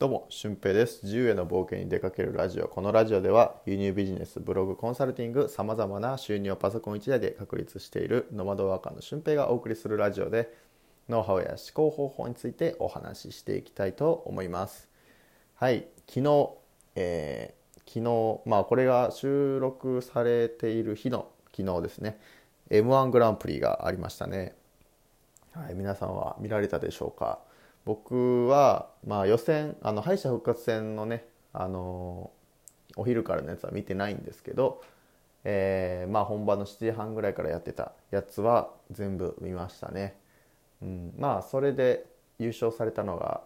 [0.00, 1.04] どうも、俊平です。
[1.04, 2.68] 自由への冒険に出かけるラジオ。
[2.68, 10.54] このラジオでは、輸入ビジネス、ブログ、コンサルティング、様々な収入をパソコン1台で確立しているノマドワーカーの俊平がお送りするラジオで、
[11.10, 14.88] ノウハウや思考方法についてお話ししていきたいと思います。
[15.56, 16.50] はい、昨日、
[16.94, 22.18] えー昨日、まあこれが収録されている日の昨日ですね、
[22.70, 24.54] M1 グランプリがありましたね。
[25.52, 27.40] はい、皆さんは見られたでしょうか？
[27.84, 32.30] 僕は、まあ、予選あの敗者復活戦のね、あの
[32.96, 34.82] お昼からのやつは見てないんですけど、
[35.44, 40.16] えーまあ、本番の7時半ぐらいからやってたやつは全部見ましたね、
[40.82, 42.06] うん、まあそれで
[42.38, 43.42] 優勝されたのが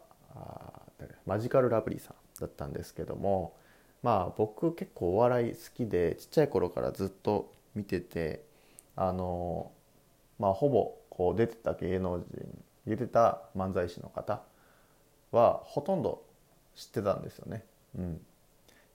[1.27, 3.55] マジカルラブリーさんだったんですけども
[4.03, 8.45] まあ僕結構お笑い好きでちっちゃい頃からずっと見てて
[8.97, 9.71] あの
[10.39, 14.41] まあほぼこう出てた芸能人出てた漫才師の方
[15.33, 16.23] はほとんど
[16.75, 17.65] 知ってたんですよね。
[17.99, 18.21] うん、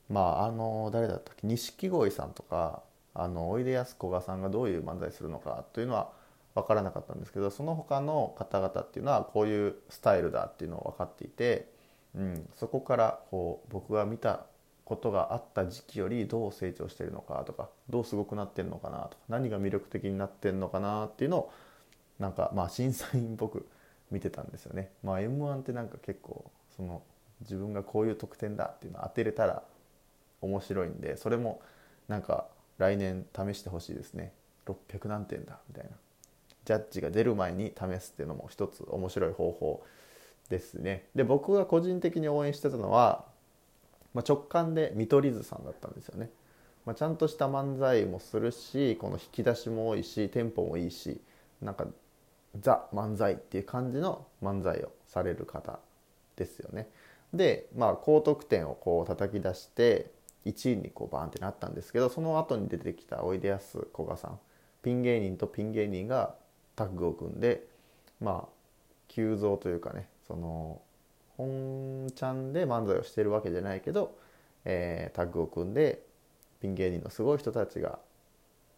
[0.09, 1.47] まああの誰だったっけ？
[1.47, 2.81] 錦鯉さんとか
[3.13, 6.09] あのおいでやすこがさんがどういう漫才するのかというのは
[6.55, 11.67] 分からなかったんですけどその他の方々っていうのはこういうスタイルだっていうのを分かっていて、
[12.16, 14.45] うん、そこからこう僕が見た
[14.85, 21.53] ことがあった時期よりどう成長してるのかとかどうすごくなってるのかなとか何が魅力的になってるのかなっていうのを
[22.19, 23.67] なんかまあ審査員っぽく
[24.11, 24.91] 見てたんですよね。
[25.03, 27.02] まあ、m 1ってなんか結構その
[27.41, 29.63] 自分がこういう得点だっていうのを当てれたら
[30.41, 31.61] 面白いんでそれも
[32.07, 34.33] なんか来年試してほしいですね。
[34.66, 35.91] 600何点だみたいな。
[36.66, 39.83] ジャッジが出る前に試すっていうのも一つ面白い方法
[40.49, 41.05] ですね。
[41.16, 43.25] で僕が個人的に応援してたのは、
[44.13, 46.29] まあ、直感で見取り図さんだったんですよね、
[46.85, 51.21] まあ、ちゃんとした漫才もするしこの引き出しも多いしテンポもいいし
[51.61, 51.85] なんか
[52.59, 55.80] ザ漫才っていう感じの漫才をされる方
[56.36, 56.88] ですよね。
[57.33, 60.11] でまあ高得点をこう叩き出して
[60.45, 64.39] 1位にこうバーンってなったんですけどその後に出てきたおいでやすこがさん
[64.81, 66.35] ピン芸人とピン芸人が
[66.75, 67.68] タッグを組んで
[68.19, 68.50] まあ
[69.07, 70.81] 急増というかねその
[71.38, 74.18] 本ちゃんで漫才をしてるわけじゃないけど、
[74.66, 76.02] えータッグを組んで
[76.62, 78.00] ピン芸人のすごい人たちが、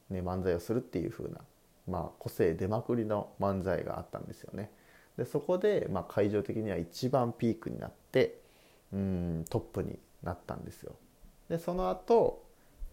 [0.09, 1.39] ね、漫才をするっていう風な
[1.87, 4.71] まあ、個性出まくりの漫才があったんですよね。
[5.17, 8.39] でそこで、まあ、会場的には一番ピークになって
[8.93, 10.95] うんトップになったんですよ。
[11.49, 12.43] でその後、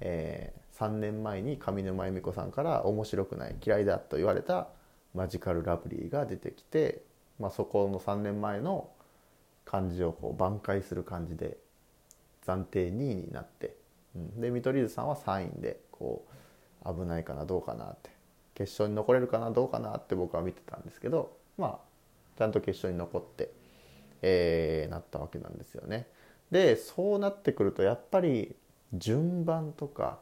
[0.01, 4.69] えー3年前に上沼恵美子さんから面白くない嫌いだと言われた
[5.13, 7.03] マジカルラブリーが出てきて、
[7.41, 8.89] まあ、そこの3年前の
[9.65, 11.59] 感じをこう挽回する感じで
[12.47, 13.75] 暫定2位になって、
[14.15, 16.25] うん、で見取り図さんは3位でこ
[16.85, 18.11] う危ないかなどうかなって
[18.59, 21.79] 決勝に残れるかなどうかなって僕は見てたんですけどまあ
[22.37, 23.51] ちゃんと決勝に残って、
[24.23, 26.07] えーなったわけなんですよね。
[26.51, 28.57] でそうなってくるとやっぱり
[28.95, 30.19] 順番とか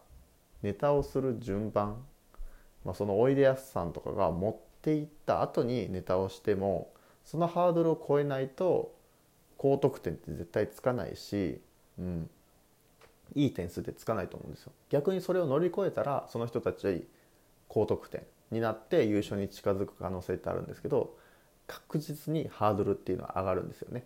[0.62, 2.04] ネタをする順番、
[2.84, 6.92] まあ、そのおいでやすさんとかが持っていった後にネタをしても
[7.24, 8.94] そのハードルを超えないと
[9.56, 11.60] 高得点って絶対つかないし、
[11.98, 12.30] うん、
[13.34, 14.72] いい点数ってつかないと思うんですよ。
[14.90, 17.06] 逆にそれを乗り越えたらその人たち
[17.68, 21.16] 高得点になって優勝に近づく可能性ってあるんですけど
[21.66, 24.04] 確実にハードルっていうのは上がるんですよね。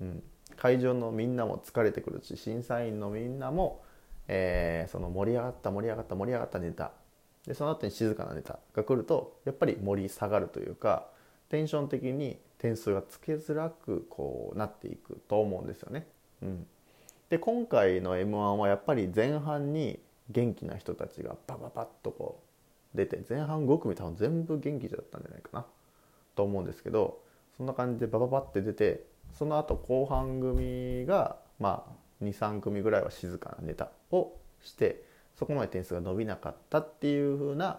[0.00, 0.22] うん、
[0.56, 3.82] 会場のみんなも疲れてくるし審査員のみんなも、
[4.28, 6.92] えーその盛り上がった盛り上がった盛り上がったネタ
[7.46, 11.08] でその後に静かなネタが来るとやっぱり盛り下がるというか
[11.48, 16.06] テンション的に点数がつけづらくこうなっていくと思うんですよね。
[16.42, 16.66] うん、
[17.28, 19.98] で今回の m 1はやっぱり前半に
[20.30, 22.49] 元気な人たちがバババッとこう
[22.94, 25.66] 出て前半5組多分全部元気だったんじゃないかな
[26.34, 27.20] と思うんですけど
[27.56, 35.02] そんな感じでバババって出てその後後半組がまあ23組ぐらいは静かなネタをして
[35.38, 37.78] そこまで点数が伸びなかったっていう風な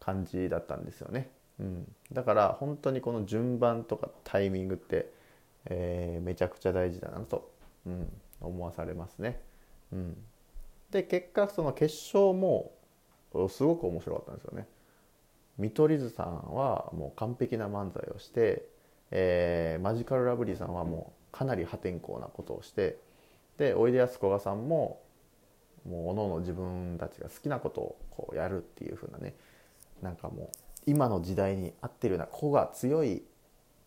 [0.00, 1.30] 感じだったんですよね。
[1.58, 5.10] うん、だから本当にこの順番とかタイミングって、
[5.64, 7.50] えーめちゃくちゃ大事だなと、
[7.86, 9.40] うん、思わされますね。
[9.92, 10.16] うん、
[10.90, 12.72] で結果その決勝も
[13.48, 14.66] すごく面白かったんですよね。
[15.58, 18.66] 見取り図さんはもう完璧な漫才をして、
[19.10, 22.98] えーマジカルラブリーさんはもうかなり破天荒なことをして
[23.58, 25.00] でおいでやすこがさんも
[25.88, 29.34] もうおのおの自分たちが好きなことをこうやるっていう風なね
[30.02, 30.48] なんかもう
[30.86, 33.22] 今の時代に合ってるような子が強い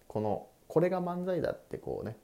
[0.07, 2.18] このこれが漫才だってこうね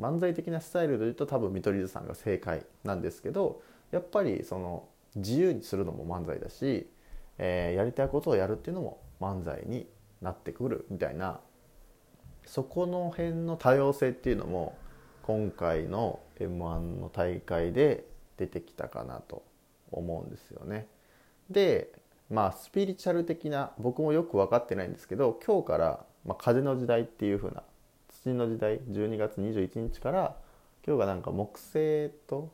[0.00, 6.88] 漫才的なスタイルで言うと多分見取り図さんが正解なんですけどやっぱりその自由にするのも漫才だし、
[7.38, 9.86] えーやりたいことをやるっていうのも漫才に
[10.20, 11.40] なってくるみたいな
[12.46, 14.76] そこの辺の多様性っていうのも
[15.22, 18.06] 今回の m 1の大会で
[18.36, 19.44] 出てきたかなと
[19.90, 20.88] 思うんですよね。
[21.50, 21.92] で
[22.30, 27.62] まあスピリチュアル的な僕もよく分かってないんですけど今日から「まあ、風の時代」っていう風な
[28.08, 30.36] 土の時代12月21日から
[30.86, 32.50] 今日がなんか木星と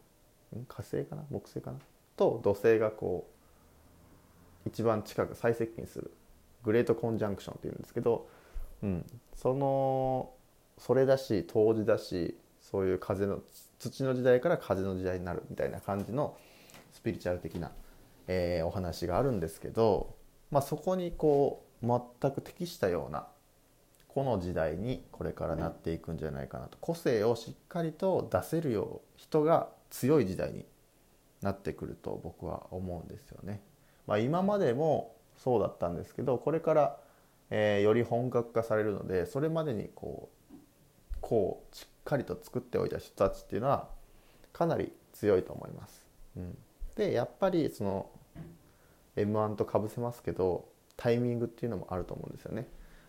[0.66, 1.24] 火星かな？
[1.30, 1.78] 木星かな？
[2.18, 3.26] と土星がこ
[4.66, 6.10] う一番近く最接近する
[6.64, 8.28] グレートコンジャンクションっていうんですけど、
[8.82, 10.30] うん、その
[10.76, 13.40] それだし冬至だしそういう風の
[13.78, 16.36] 土の時代から風の時代になるみたいな感じの
[16.92, 17.70] スピリチュアル的な、
[18.26, 20.16] えー、お話があるんですけど、
[20.50, 23.28] まあ、そこにこう全く適したような
[24.08, 26.76] この時代にこれからなっていくんじゃないかなと。
[26.80, 30.64] 個性をしっかりと出せるよう人が強い時代に
[31.42, 33.62] なってくると僕は思うんですよね。
[34.06, 36.98] まあ、今までもそうだったんですけどこれから、
[37.50, 40.54] えー、より本格化されるのでそれまでにこう
[41.20, 43.88] こうしっかりと作っておいた人たちっていうのは
[44.52, 46.06] かなり強いと思います。
[46.36, 46.58] うん、
[46.96, 48.10] でやっぱりその
[49.16, 52.66] m 1とかぶせますけどタイミングっていうのもあると思うんですよね。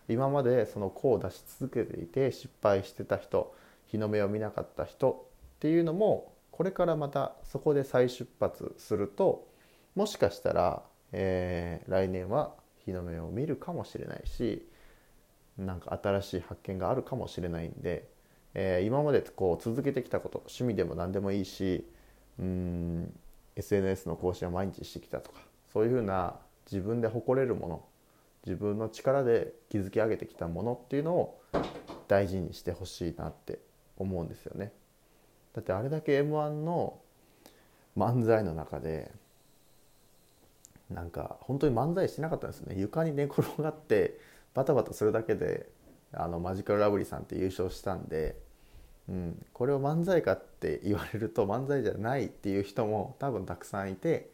[0.08, 3.54] 今までその子を出し続けていて失敗してた人
[3.86, 9.48] 日の目を見なかった人っていうのもこれからまたそこで再出発すると
[9.94, 12.52] もしかしたら、えー、来年は
[12.84, 14.68] 日の目を見るかもしれないし
[15.56, 18.10] なんか新しい発見があるかもしれないんで、
[18.52, 21.88] えー、今までこう続けてきたこと趣味でも何でもいいし
[22.38, 23.10] うん
[23.56, 25.40] SNS の更新は毎日してきたとか
[25.72, 26.36] そういうふうな
[26.70, 27.84] 自分で誇れるもの
[28.44, 31.40] 自分の力で築き上げてきたものっていうのを
[32.06, 33.60] 大事にしてほしいなって
[33.96, 34.72] 思うんですよね。
[35.54, 36.98] だってあれだけ m 1の
[37.96, 39.10] 漫才の中で
[40.90, 44.18] なんか本当に漫才してなかったんですね床に寝転がって
[44.54, 45.68] バタバタするだけで
[46.12, 48.36] あのマジカルラブリーさんって優勝したんで、
[49.08, 54.30] うん、これを漫才かって言われると漫才じゃないっていう人も多分たくさんいて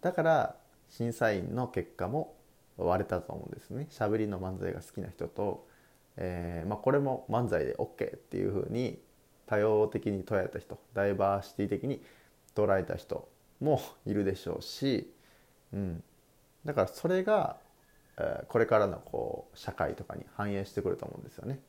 [0.00, 0.56] だから
[0.88, 2.34] 審査員の結果も
[2.78, 3.88] 割れたと思うんですね。
[3.90, 5.66] しゃべりの漫才が好きな人と、
[6.16, 8.98] えーまあ、これも漫才で OK っていうふうに
[9.48, 12.02] 多様的に捉えた人ダイバーシティ的に
[12.54, 13.28] 捉えた人
[13.60, 15.12] もいるでしょうし、
[15.72, 16.02] うん、
[16.64, 17.56] だからそれが、
[18.18, 21.60] えー、これからのこう社会とかに反映してくると思うんですよね。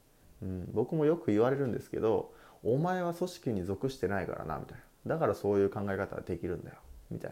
[0.41, 2.33] うん、僕もよく言われるんですけど
[2.63, 5.15] 「お前は組織に属してないからな」みたいな。
[5.15, 6.77] だからそういう考え方ができるんだよ
[7.09, 7.31] みたい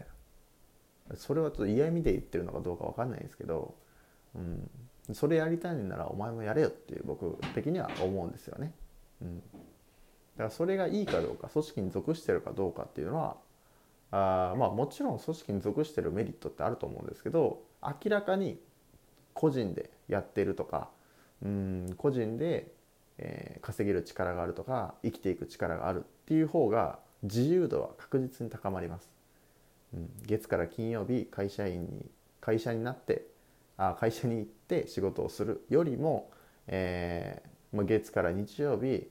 [1.10, 1.16] な。
[1.16, 3.74] それはちょっと嫌味で言ってるのかどうか分かんないんですけど、
[4.34, 4.70] うん、
[5.14, 8.74] それやりたいんならお前もやれよっていう僕的には思うんですよね。
[9.22, 9.42] うん、
[10.38, 13.36] だからそれがいいかどうか組織に属してるかどうかっていうのは
[14.12, 18.58] あまあもちろん組織に属してるメリットってあると思うんですけど明らかに
[19.34, 20.88] 個人でやってるとか
[21.44, 22.72] うん個人で、
[23.18, 29.10] えー、稼げる力があるとか生きていく力があるっていう方が自由度は確実に高まります。
[29.92, 32.06] うん、月から金曜日会社員に
[32.40, 33.26] 会社になって
[33.76, 36.30] あ会社に行って仕事をするよりも、
[36.68, 39.08] えー、まあ、月から日曜日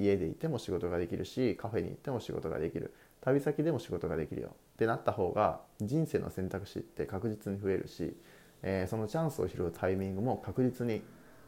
[0.00, 8.16] 家でいても仕事ができるしカフェに行っても仕事ができる旅先でも仕事ができるよってなった方が人生の選択肢って確実に増えるし、
[8.62, 11.02] えー、そのチャンスを拾うタイミングも確実に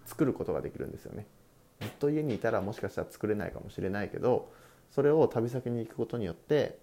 [0.05, 1.27] 作ることができるんですよね。
[1.81, 4.53] ずっと家にいたらもしかしたら作れないかもしれないけど
[4.91, 6.79] それを旅先に行くことによって、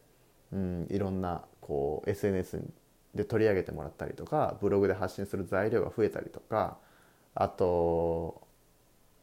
[0.52, 2.62] うん、いろんなこう SNS
[3.16, 6.78] で取り上げてもらったりとかブログで発信する材料が増えたりとか
[7.34, 8.42] あと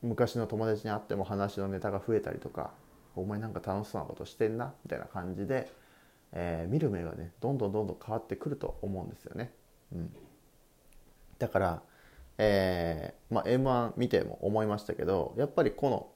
[0.03, 2.73] 昔の友達に会っても話のネタが増えたりとか
[3.15, 5.71] お前なんか楽しそうなことしてんなみたいな感じで、
[6.33, 9.53] えー、見る目がねどんどんどんどん変わってくると思うんですよね。
[9.93, 10.13] うん、
[11.39, 11.83] だから、
[12.39, 16.09] えーまあ、m 1見ても思いましたけどやっぱりこの、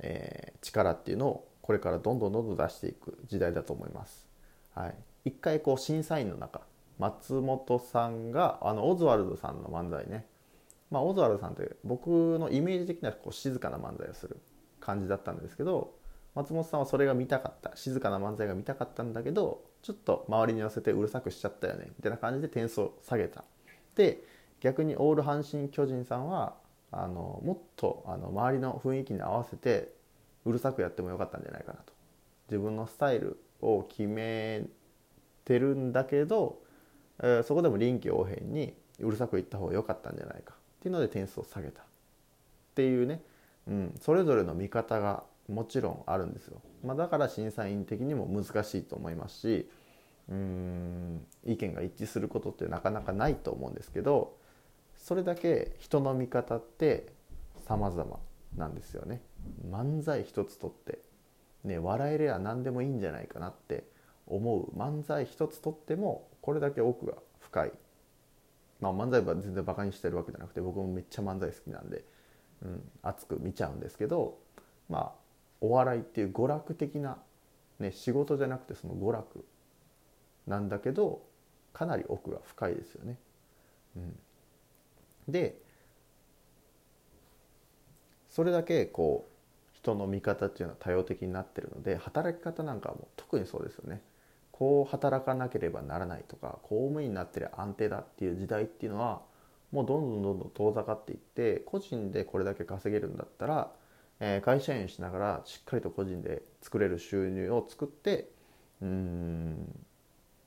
[0.00, 4.26] えー、力っていうのをこれからどんどんどんどん出していく時代だと思います。
[4.74, 4.94] はい、
[5.26, 6.62] 一回こう審査員の中
[6.98, 10.26] 松本さんがあのオズワルドさんの漫才ね、
[10.94, 14.38] まあ、オズワルドさんって僕のイメージ的にはこう静かな漫才をする
[14.78, 15.96] 感じだったんですけど
[16.36, 23.42] 松本さんはそれが見たかった静かな漫才が見たかったんだけどちょっと周りに寄せてうるさくしちゃったよねみたいな感じで点数を下げた。
[23.96, 24.22] で
[24.60, 26.54] 逆にオール阪神・巨人さんは
[26.92, 29.92] あのもっとあの周りの雰囲気に合わせて
[30.44, 31.92] うるさくやってもよかったんじゃないかなと。
[32.48, 34.62] 自分のスタイルを決め
[35.44, 36.62] てるんだけど、
[37.20, 40.54] えー、そこでも臨機応変にうるさく言った方が良かったんじゃないか。
[40.84, 41.84] っていうので点数を下げたっ
[42.74, 43.22] ていうね、
[43.66, 49.70] うん、それぞれの見方がもちろんあるんですよ、まあ、だから審査員的にも難しいと思いますし
[50.28, 54.36] うん意見が一致することってなかなかないと思うんですけど
[54.98, 57.06] それだけ人の見方って
[57.66, 58.18] 様々
[58.56, 59.20] なんですよね。
[59.70, 60.98] 漫才一つとって
[61.64, 63.84] ね、笑えりゃ何でもいいんじゃないかなって
[64.26, 67.72] 思う漫才一つとってもこれだけ奥が深い、
[68.80, 72.04] まあ、漫才は全然バカにしてるわけじゃなくて僕もめっちゃ漫才好きなんで、
[72.62, 74.38] うん、熱く見ちゃうんですけど
[74.88, 75.12] まあ
[75.60, 77.18] お笑いっていう娯楽的な、
[77.78, 79.44] ね、仕事じゃなくてその娯楽
[80.46, 81.22] なんだけど
[81.72, 83.18] かなり奥が深いですよね。
[83.96, 84.16] うん、
[85.28, 85.60] で
[88.28, 94.02] それだけこう人の見方っていうのは多様的になってるので働き方なんかも特にそうですよね。
[94.56, 99.20] こう働かなければならないとか公務員になってりゃ安定だっていう時代っていうのは
[99.72, 103.72] もうどんどんどんどん遠ざかっていって個人でこれだけ稼げるんだったら、
[104.20, 108.28] えー、会社員しながらしっかりと個人で作れる収入を作って
[108.80, 109.56] うん、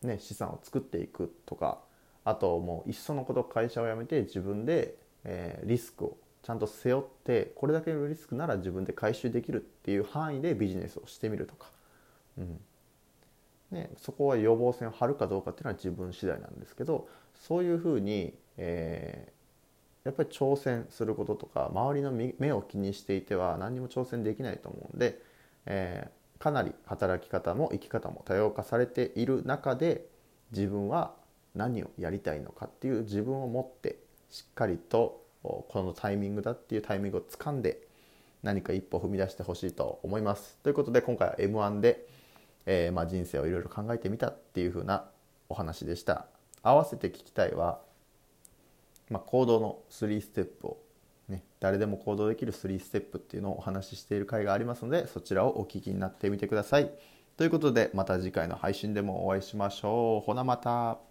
[0.04, 1.80] ね、資産を作っていくとか
[2.24, 4.96] あともういっそのこと会社を辞めて自分で、
[5.26, 11.68] えー、リスクをちゃんと背負ってこれだけのリスクなら自分で回収できるっていう範囲でビジネスをしてみるとか、
[12.38, 12.62] うん。
[13.72, 25.22] ね、そこは予防線を張るかどうかっていうのは自分次第なんですけどそういうふうに、えー、やっぱり挑戦することとか周りの目を気にしていては何にも挑戦できないと思うんで、
[25.66, 30.06] えー、かなり働き方も生き方も多様化されている中で
[30.52, 31.14] 自分は
[31.54, 33.98] 何をやりたいのかっていう自分を持って
[34.30, 37.88] しっかりとこのタイミングだっていうタイミングをつかんで
[38.44, 40.58] 何か一歩踏み出してほしいと思います。
[40.64, 42.08] ということで今回は m 1で、
[42.68, 45.06] えー、まあ、人生をいろいろ考えてみたっていう風な
[45.50, 46.28] お話でした。
[46.62, 47.80] 合わせて聞きたいは、
[49.10, 50.78] まあ、行動の3ステップを、
[51.30, 56.92] ね、誰でも行動できる3ステップっていうのをお話ししている回がありますのでそちらをお聞きになってみてください。
[57.38, 60.26] ということでまた次回の配信でもお会いしましょう。
[60.26, 61.07] ほなまた。